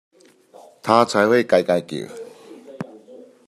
[0.81, 1.97] 他才會該該叫！